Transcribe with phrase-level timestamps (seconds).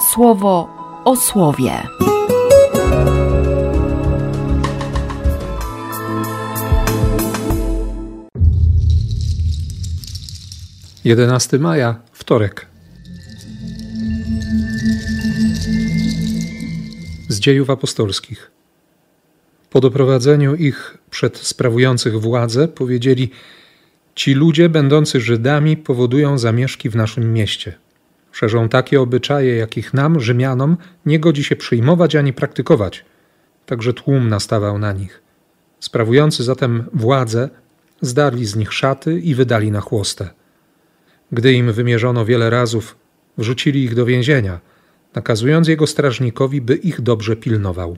[0.00, 0.68] słowo
[1.04, 1.72] o słowie.
[11.04, 12.66] 11 maja, wtorek.
[17.28, 18.50] Z dziejów apostolskich.
[19.70, 23.30] Po doprowadzeniu ich przed sprawujących władzę powiedzieli:
[24.14, 27.87] Ci ludzie, będący Żydami, powodują zamieszki w naszym mieście.
[28.38, 33.04] Szerzą takie obyczaje, jakich nam, Rzymianom, nie godzi się przyjmować ani praktykować.
[33.66, 35.22] Także tłum nastawał na nich.
[35.80, 37.48] Sprawujący zatem władzę,
[38.00, 40.30] zdarli z nich szaty i wydali na chłostę.
[41.32, 42.96] Gdy im wymierzono wiele razów,
[43.38, 44.60] wrzucili ich do więzienia,
[45.14, 47.96] nakazując jego strażnikowi, by ich dobrze pilnował.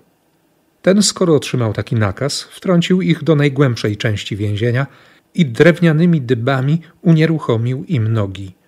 [0.83, 4.87] Ten, skoro otrzymał taki nakaz, wtrącił ich do najgłębszej części więzienia
[5.35, 8.60] i drewnianymi dybami unieruchomił im nogi.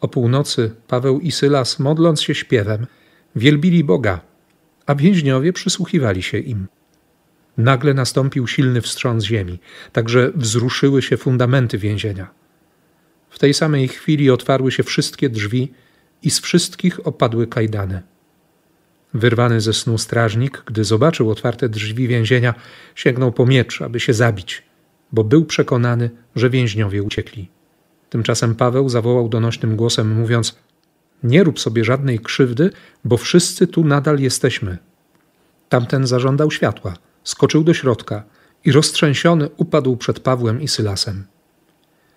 [0.00, 2.86] O północy Paweł i Sylas, modląc się śpiewem,
[3.36, 4.20] wielbili Boga,
[4.86, 6.66] a więźniowie przysłuchiwali się im.
[7.56, 9.58] Nagle nastąpił silny wstrząs ziemi,
[9.92, 12.30] także wzruszyły się fundamenty więzienia.
[13.30, 15.72] W tej samej chwili otwarły się wszystkie drzwi
[16.22, 18.02] i z wszystkich opadły kajdany.
[19.14, 22.54] Wyrwany ze snu strażnik, gdy zobaczył otwarte drzwi więzienia,
[22.94, 24.62] sięgnął po miecz, aby się zabić,
[25.12, 27.48] bo był przekonany, że więźniowie uciekli.
[28.10, 30.56] Tymczasem Paweł zawołał donośnym głosem, mówiąc:
[31.22, 32.70] Nie rób sobie żadnej krzywdy,
[33.04, 34.78] bo wszyscy tu nadal jesteśmy.
[35.68, 38.22] Tamten zażądał światła, skoczył do środka
[38.64, 41.24] i roztrzęsiony upadł przed Pawłem i Sylasem.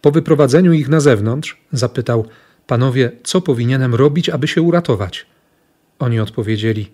[0.02, 2.26] Po wyprowadzeniu ich na zewnątrz zapytał:
[2.68, 5.26] Panowie, co powinienem robić, aby się uratować?
[6.00, 6.92] Oni odpowiedzieli: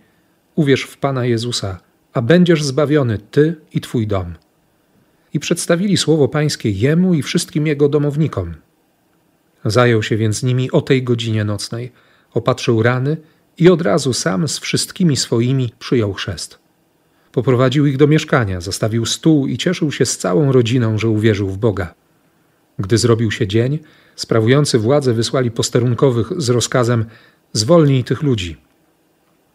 [0.55, 1.79] Uwierz w Pana Jezusa,
[2.13, 4.33] a będziesz zbawiony ty i twój dom.
[5.33, 8.55] I przedstawili słowo Pańskie jemu i wszystkim jego domownikom.
[9.65, 11.91] Zajął się więc nimi o tej godzinie nocnej,
[12.33, 13.17] opatrzył rany
[13.57, 16.59] i od razu sam z wszystkimi swoimi przyjął chrzest.
[17.31, 21.57] Poprowadził ich do mieszkania, zastawił stół i cieszył się z całą rodziną, że uwierzył w
[21.57, 21.93] Boga.
[22.79, 23.79] Gdy zrobił się dzień,
[24.15, 27.05] sprawujący władzę wysłali posterunkowych z rozkazem:
[27.53, 28.57] Zwolnij tych ludzi.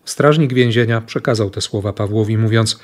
[0.05, 2.79] Strażnik więzienia przekazał te słowa Pawłowi, mówiąc: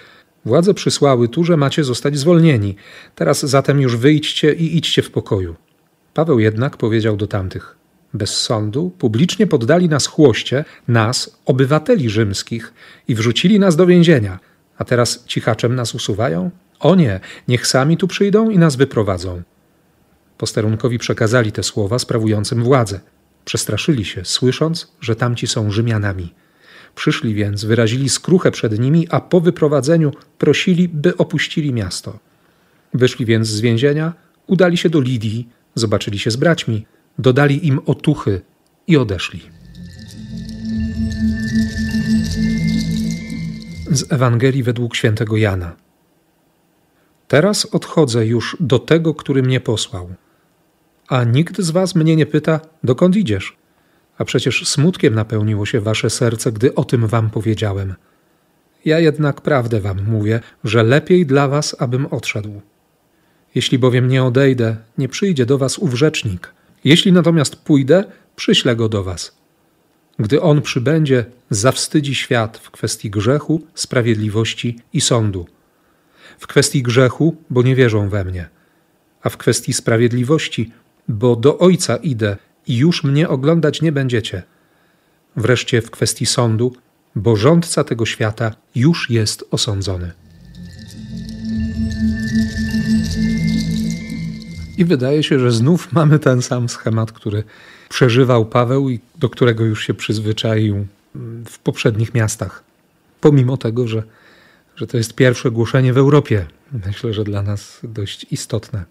[0.45, 2.77] Władze przysłały tu, że macie zostać zwolnieni.
[3.15, 5.57] Teraz zatem już wyjdźcie i idźcie w pokoju.
[6.19, 7.77] Paweł jednak powiedział do tamtych:
[8.15, 12.73] Bez sądu publicznie poddali nas chłoście, nas, obywateli rzymskich,
[13.09, 14.39] i wrzucili nas do więzienia.
[14.79, 16.51] A teraz cichaczem nas usuwają?
[16.81, 19.43] O nie, niech sami tu przyjdą i nas wyprowadzą.
[20.39, 23.01] Posterunkowi przekazali te słowa sprawującym władzę.
[23.45, 26.35] Przestraszyli się, słysząc, że tamci są Rzymianami.
[26.95, 32.19] Przyszli więc, wyrazili skruchę przed nimi, a po wyprowadzeniu prosili, by opuścili miasto.
[32.95, 34.13] Wyszli więc z więzienia,
[34.47, 36.87] udali się do Lidii, zobaczyli się z braćmi,
[37.19, 38.41] dodali im otuchy
[38.87, 39.41] i odeszli.
[43.91, 45.77] Z Ewangelii według świętego Jana.
[47.29, 50.09] Teraz odchodzę już do tego, który mnie posłał
[51.09, 53.57] a nikt z was mnie nie pyta, dokąd idziesz.
[54.19, 57.95] A przecież smutkiem napełniło się wasze serce, gdy o tym wam powiedziałem.
[58.85, 62.61] Ja jednak prawdę wam mówię, że lepiej dla was, abym odszedł.
[63.55, 66.55] Jeśli bowiem nie odejdę, nie przyjdzie do was ów rzecznik.
[66.85, 68.05] Jeśli natomiast pójdę,
[68.37, 69.39] przyślę go do was.
[70.19, 75.47] Gdy on przybędzie, zawstydzi świat w kwestii grzechu, sprawiedliwości i sądu.
[76.39, 78.49] W kwestii grzechu, bo nie wierzą we mnie,
[79.23, 80.73] a w kwestii sprawiedliwości,
[81.09, 84.43] bo do Ojca idę i już mnie oglądać nie będziecie.
[85.37, 86.73] Wreszcie w kwestii sądu,
[87.15, 90.13] bo rządca tego świata już jest osądzony.
[94.79, 97.45] I wydaje się, że znów mamy ten sam schemat, który
[97.89, 100.87] przeżywał Paweł i do którego już się przyzwyczaił
[101.47, 102.65] w poprzednich miastach.
[103.21, 104.03] Pomimo tego, że,
[104.77, 106.47] że to jest pierwsze głoszenie w Europie,
[106.87, 108.85] myślę, że dla nas dość istotne.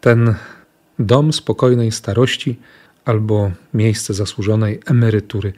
[0.00, 0.34] Ten
[0.98, 2.56] dom spokojnej starości
[3.04, 5.52] albo miejsce zasłużonej emerytury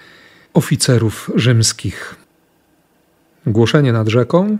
[0.54, 2.14] oficerów rzymskich.
[3.46, 4.58] Głoszenie nad rzeką,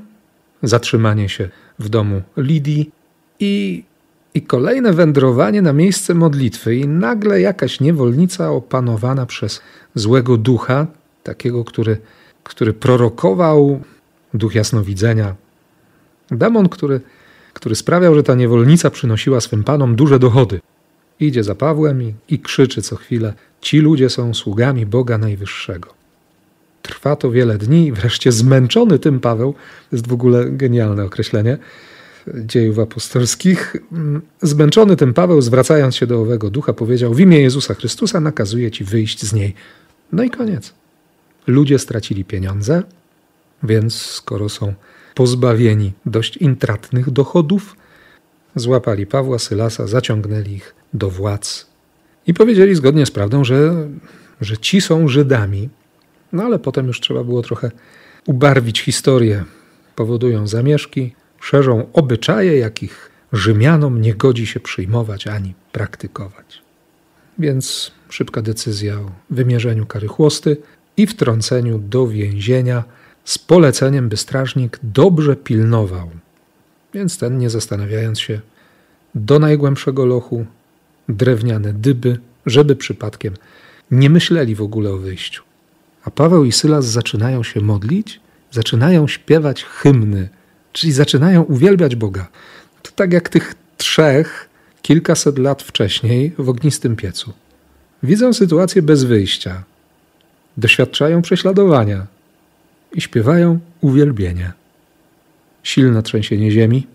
[0.62, 1.48] zatrzymanie się
[1.78, 2.90] w domu Lidii
[3.40, 3.84] i,
[4.34, 9.60] i kolejne wędrowanie na miejsce modlitwy, i nagle jakaś niewolnica opanowana przez
[9.94, 10.86] złego ducha,
[11.22, 11.98] takiego, który,
[12.44, 13.80] który prorokował,
[14.34, 15.34] duch jasnowidzenia,
[16.30, 17.00] demon, który
[17.52, 20.60] który sprawiał, że ta niewolnica przynosiła swym panom duże dochody.
[21.20, 25.94] Idzie za Pawłem i, i krzyczy co chwilę: Ci ludzie są sługami Boga Najwyższego.
[26.82, 29.54] Trwa to wiele dni i wreszcie zmęczony tym Paweł,
[29.92, 31.58] jest w ogóle genialne określenie
[32.34, 37.74] dziejów apostolskich, mm, zmęczony tym Paweł, zwracając się do owego ducha, powiedział: W imię Jezusa
[37.74, 39.54] Chrystusa nakazuję ci wyjść z niej.
[40.12, 40.74] No i koniec.
[41.46, 42.82] Ludzie stracili pieniądze,
[43.62, 44.74] więc skoro są
[45.14, 47.76] pozbawieni dość intratnych dochodów,
[48.56, 51.70] złapali Pawła Sylasa, zaciągnęli ich do władz
[52.26, 53.88] i powiedzieli zgodnie z prawdą, że,
[54.40, 55.68] że ci są Żydami.
[56.32, 57.70] No ale potem już trzeba było trochę
[58.26, 59.44] ubarwić historię.
[59.96, 66.62] Powodują zamieszki, szerzą obyczaje, jakich Rzymianom nie godzi się przyjmować ani praktykować.
[67.38, 70.56] Więc szybka decyzja o wymierzeniu kary chłosty
[70.96, 72.84] i wtrąceniu do więzienia
[73.24, 76.10] z poleceniem, by strażnik dobrze pilnował.
[76.94, 78.40] Więc ten, nie zastanawiając się,
[79.14, 80.46] do najgłębszego lochu
[81.08, 83.34] drewniane dyby, żeby przypadkiem
[83.90, 85.42] nie myśleli w ogóle o wyjściu.
[86.04, 88.20] A Paweł i Sylas zaczynają się modlić,
[88.50, 90.28] zaczynają śpiewać hymny,
[90.72, 92.28] czyli zaczynają uwielbiać Boga.
[92.82, 94.48] To tak jak tych trzech
[94.82, 97.32] kilkaset lat wcześniej w ognistym piecu.
[98.02, 99.64] Widzą sytuację bez wyjścia,
[100.56, 102.06] doświadczają prześladowania
[102.92, 104.52] i śpiewają uwielbienie.
[105.62, 106.86] Silne trzęsienie ziemi,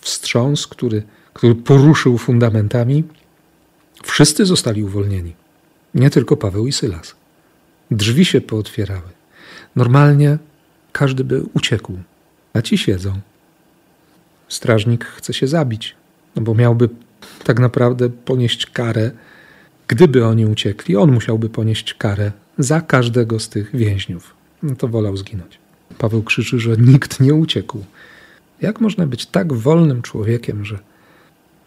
[0.00, 1.02] wstrząs, który,
[1.34, 3.04] który poruszył fundamentami.
[4.02, 5.34] Wszyscy zostali uwolnieni.
[5.94, 7.14] Nie tylko Paweł i Sylas.
[7.90, 9.08] Drzwi się pootwierały.
[9.76, 10.38] Normalnie
[10.92, 11.98] każdy by uciekł,
[12.52, 13.20] a ci siedzą.
[14.48, 15.94] Strażnik chce się zabić,
[16.36, 16.88] no bo miałby
[17.44, 19.10] tak naprawdę ponieść karę.
[19.88, 24.34] Gdyby oni uciekli, on musiałby ponieść karę za każdego z tych więźniów.
[24.62, 25.58] No to wolał zginąć.
[25.98, 27.84] Paweł krzyczy, że nikt nie uciekł.
[28.60, 30.78] Jak można być tak wolnym człowiekiem, że,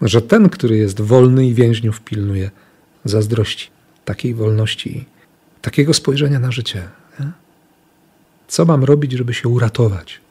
[0.02, 2.52] że ten, który jest wolny i więźniów pilnuje,
[3.06, 3.70] zazdrości
[4.06, 5.06] takiej wolności
[5.62, 6.88] takiego spojrzenia na życie?
[7.20, 7.32] Nie?
[8.48, 10.23] Co mam robić, żeby się uratować?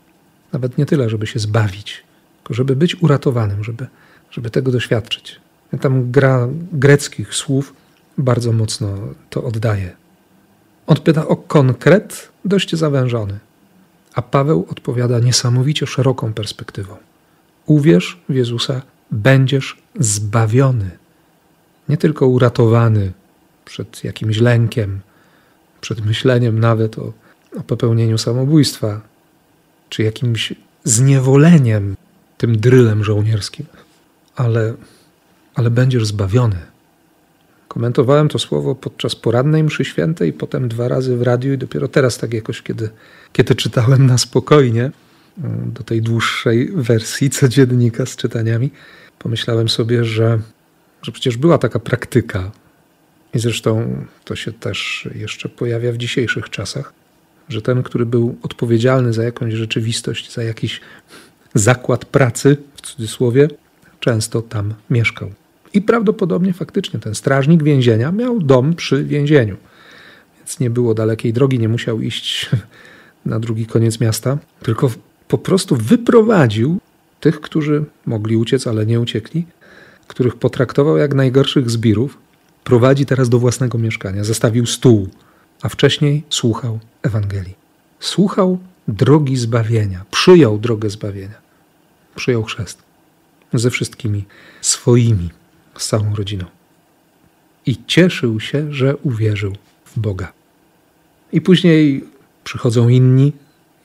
[0.53, 2.05] Nawet nie tyle, żeby się zbawić,
[2.43, 3.87] tylko żeby być uratowanym, żeby,
[4.31, 5.41] żeby tego doświadczyć.
[5.81, 7.75] Tam gra greckich słów
[8.19, 8.99] bardzo mocno
[9.31, 9.97] to oddaje.
[10.87, 13.39] On pyta o konkret dość zawężony,
[14.15, 16.97] a Paweł odpowiada niesamowicie szeroką perspektywą.
[17.67, 20.91] Uwierz w Jezusa, będziesz zbawiony.
[21.89, 23.13] Nie tylko uratowany
[23.65, 25.01] przed jakimś lękiem,
[25.81, 27.13] przed myśleniem nawet o,
[27.57, 29.01] o popełnieniu samobójstwa,
[29.93, 30.53] czy jakimś
[30.85, 31.97] zniewoleniem
[32.39, 33.67] tym drylem żołnierskim,
[34.37, 34.75] ale,
[35.55, 36.57] ale będziesz zbawiony.
[37.69, 42.19] Komentowałem to słowo podczas porannej mszy świętej, potem dwa razy w radiu i dopiero teraz
[42.19, 42.91] tak jakoś, kiedy,
[43.33, 44.91] kiedy czytałem na spokojnie
[45.39, 48.71] mm, do tej dłuższej wersji codziennika z czytaniami,
[49.19, 50.39] pomyślałem sobie, że,
[51.03, 52.51] że przecież była taka praktyka.
[53.35, 57.02] I zresztą to się też jeszcze pojawia w dzisiejszych czasach,
[57.49, 60.81] że ten, który był odpowiedzialny za jakąś rzeczywistość, za jakiś
[61.55, 63.49] zakład pracy, w cudzysłowie,
[64.01, 65.31] często tam mieszkał.
[65.75, 69.57] I prawdopodobnie faktycznie ten strażnik więzienia miał dom przy więzieniu.
[70.39, 72.51] Więc nie było dalekiej drogi, nie musiał iść
[73.27, 74.91] na drugi koniec miasta, tylko
[75.29, 76.79] po prostu wyprowadził
[77.21, 79.47] tych, którzy mogli uciec, ale nie uciekli,
[80.07, 82.19] których potraktował jak najgorszych zbirów,
[82.65, 85.09] prowadzi teraz do własnego mieszkania, zestawił stół,
[85.63, 87.55] a wcześniej słuchał Ewangelii.
[88.01, 91.41] Słuchał drogi zbawienia, przyjął drogę zbawienia,
[92.15, 92.83] przyjął chrzest
[93.55, 94.25] ze wszystkimi
[94.61, 95.31] swoimi
[95.79, 96.45] z całą rodziną.
[97.67, 100.33] I cieszył się, że uwierzył w Boga.
[101.33, 102.05] I później
[102.45, 103.33] przychodzą inni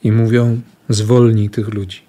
[0.02, 2.00] i mówią: zwolnij tych ludzi.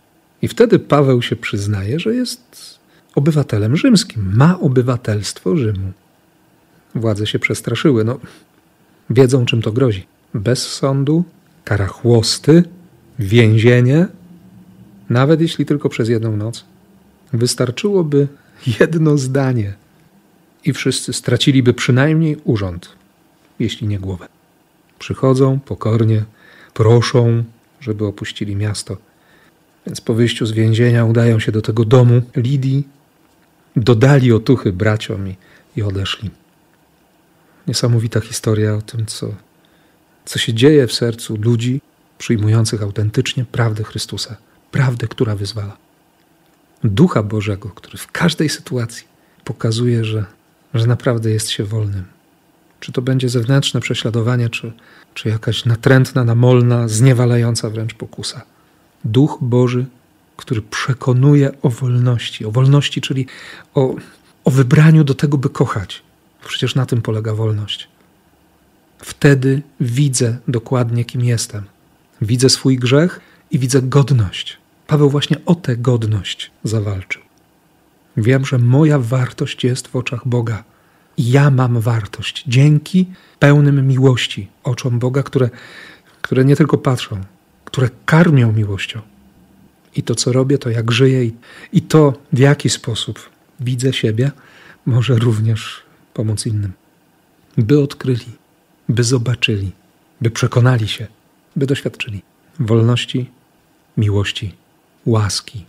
[0.42, 2.80] I wtedy Paweł się przyznaje, że jest
[3.16, 5.92] obywatelem rzymskim, ma obywatelstwo Rzymu.
[6.96, 8.20] Władze się przestraszyły, no
[9.10, 10.06] wiedzą czym to grozi.
[10.34, 11.24] Bez sądu,
[11.64, 12.64] kara chłosty,
[13.20, 14.08] więzienie,
[15.10, 16.66] nawet jeśli tylko przez jedną noc.
[17.34, 18.28] Wystarczyłoby
[18.80, 19.74] jedno zdanie
[20.66, 22.90] i wszyscy straciliby przynajmniej urząd,
[23.60, 24.28] jeśli nie głowę.
[25.00, 26.24] Przychodzą pokornie,
[26.74, 27.44] proszą,
[27.80, 28.98] żeby opuścili miasto.
[29.86, 32.88] Więc po wyjściu z więzienia udają się do tego domu Lidii,
[33.76, 35.28] dodali otuchy braciom
[35.76, 36.30] i, odeszli.
[37.70, 39.36] Niesamowita historia o tym, co,
[40.26, 41.82] co się dzieje w sercu ludzi
[42.18, 44.38] przyjmujących autentycznie prawdę Chrystusa,
[44.72, 45.78] prawdę, która wyzwala.
[46.84, 49.08] Ducha Bożego, który w każdej sytuacji
[49.44, 50.26] pokazuje, że,
[50.74, 52.06] że naprawdę jest się wolnym.
[52.80, 54.72] Czy to będzie zewnętrzne prześladowanie, czy,
[55.14, 58.42] czy jakaś natrętna, namolna, zniewalająca wręcz pokusa.
[59.06, 59.86] Duch Boży,
[60.38, 63.28] który przekonuje o wolności, o wolności, czyli
[63.76, 63.96] o,
[64.46, 66.09] o wybraniu do tego, by kochać.
[66.48, 67.88] Przecież na tym polega wolność.
[69.00, 71.64] Wtedy widzę dokładnie, kim jestem.
[72.22, 73.20] Widzę swój grzech
[73.52, 74.58] i widzę godność.
[74.88, 77.22] Paweł właśnie o tę godność zawalczył.
[78.18, 80.64] Wiem, że moja wartość jest w oczach Boga
[81.20, 83.06] ja mam wartość dzięki
[83.40, 85.50] pełnym miłości oczom Boga, które,
[86.22, 87.22] które nie tylko patrzą,
[87.66, 89.02] które karmią miłością.
[89.96, 91.34] I to, co robię, to jak żyję i,
[91.74, 93.30] i to, w jaki sposób
[93.60, 94.32] widzę siebie,
[94.86, 95.84] może również
[96.20, 96.74] pomóc innym.
[97.58, 98.32] By odkryli,
[98.90, 99.72] by zobaczyli,
[100.22, 101.08] by przekonali się,
[101.56, 102.22] by doświadczyli
[102.60, 103.32] wolności,
[103.98, 104.56] miłości,
[105.06, 105.66] łaski,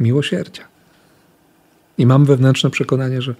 [0.00, 0.64] miłosierdzia.
[1.98, 3.34] I mam wewnętrzne przekonanie, że,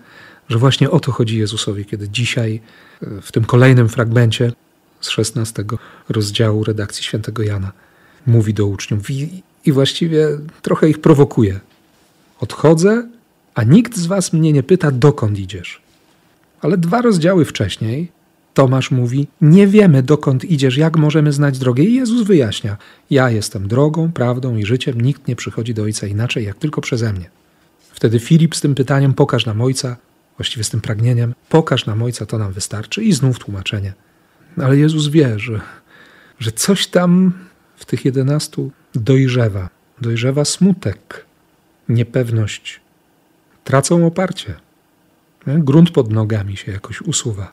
[0.49, 2.61] że właśnie o to chodzi Jezusowi, kiedy dzisiaj
[3.03, 4.53] e, w tym kolejnym fragmencie
[5.01, 5.65] z 16
[6.09, 7.73] rozdziału redakcji świętego Jana
[8.27, 10.29] mówi do uczniów i, i właściwie
[10.63, 11.61] trochę ich prowokuje.
[12.41, 13.09] Odchodzę,
[13.55, 15.84] a nikt z was mnie nie pyta, dokąd idziesz.
[16.65, 18.13] Ale dwa rozdziały wcześniej
[18.55, 21.83] Tomasz mówi: Nie wiemy, dokąd idziesz, jak możemy znać drogę.
[21.83, 22.77] I Jezus wyjaśnia:
[23.11, 25.01] Ja jestem drogą, prawdą i życiem.
[25.01, 27.31] Nikt nie przychodzi do Ojca inaczej, jak tylko przeze mnie.
[27.93, 29.97] Wtedy Filip z tym pytaniem: Pokaż nam Ojca,
[30.39, 33.05] właściwie z tym pragnieniem: Pokaż nam Ojca, to nam wystarczy.
[33.05, 33.93] I znów tłumaczenie.
[34.57, 35.61] Ale Jezus wie, że,
[36.39, 37.33] że coś tam
[37.77, 39.69] w tych jedenastu dojrzewa.
[40.01, 41.25] Dojrzewa smutek,
[41.89, 42.81] niepewność.
[43.65, 44.64] Tracą oparcie.
[45.47, 47.53] Grunt pod nogami się jakoś usuwa.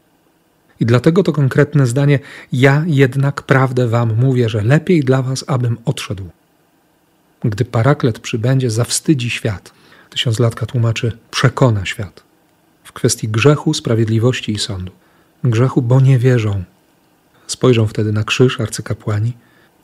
[0.79, 2.19] I dlatego to konkretne zdanie:
[2.51, 6.29] Ja jednak prawdę wam mówię, że lepiej dla was, abym odszedł.
[7.43, 9.71] Gdy paraklet przybędzie, zawstydzi świat.
[10.09, 12.23] Tysiąc latka tłumaczy: przekona świat.
[12.83, 14.91] W kwestii grzechu, sprawiedliwości i sądu.
[15.43, 16.63] Grzechu, bo nie wierzą.
[17.47, 19.33] Spojrzą wtedy na krzyż arcykapłani,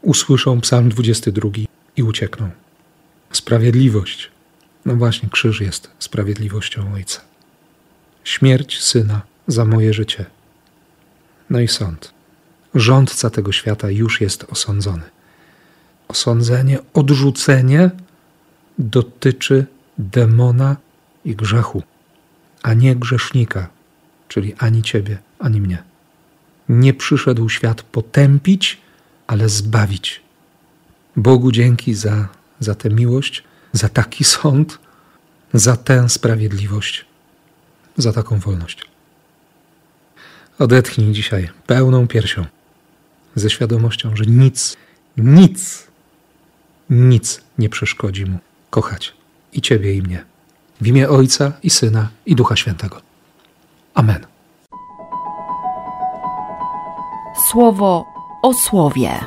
[0.01, 1.49] usłyszą Psalm 22
[1.97, 2.49] i uciekną.
[3.31, 4.31] Sprawiedliwość.
[4.85, 7.21] No właśnie, krzyż jest sprawiedliwością Ojca.
[8.27, 10.25] Śmierć syna za moje życie
[11.49, 12.13] no i sąd.
[12.75, 15.03] Rządca tego świata już jest osądzony.
[16.07, 17.89] Osądzenie, odrzucenie
[18.79, 19.65] dotyczy
[19.97, 20.75] demona
[21.25, 21.83] i grzechu,
[22.63, 23.67] a nie grzesznika,
[24.27, 25.83] czyli ani ciebie, ani mnie.
[26.69, 28.81] Nie przyszedł świat potępić,
[29.27, 30.21] ale zbawić.
[31.15, 32.27] Bogu dzięki za,
[32.59, 34.79] za tę miłość, za taki sąd,
[35.53, 37.06] za tę sprawiedliwość,
[37.97, 38.85] za taką wolność.
[40.59, 42.45] Odetchnij dzisiaj pełną piersią,
[43.35, 44.77] ze świadomością, że nic,
[45.17, 45.87] nic,
[46.89, 48.37] nic nie przeszkodzi mu
[48.69, 49.13] kochać
[49.53, 50.25] i Ciebie, i mnie.
[50.81, 53.01] W imię Ojca i Syna i Ducha Świętego.
[53.93, 54.25] Amen.
[57.51, 58.05] Słowo
[58.43, 59.19] o słowie.